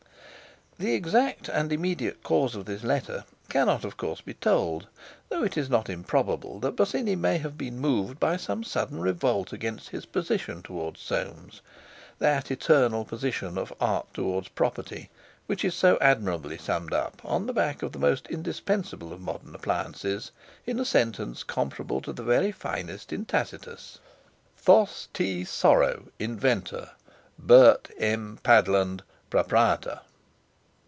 [0.79, 4.87] The exact and immediate cause of this letter cannot, of course, be told,
[5.29, 9.53] though it is not improbable that Bosinney may have been moved by some sudden revolt
[9.53, 16.93] against his position towards Soames—that eternal position of Art towards Property—which is so admirably summed
[16.93, 20.31] up, on the back of the most indispensable of modern appliances,
[20.65, 23.99] in a sentence comparable to the very finest in Tacitus:
[24.63, 25.09] THOS.
[25.13, 25.45] T.
[25.45, 26.89] SORROW, Inventor.
[27.37, 28.39] BERT M.
[28.41, 29.99] PADLAND, Proprietor.